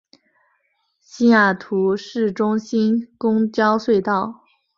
[0.99, 4.41] 西雅图市中心公交隧道。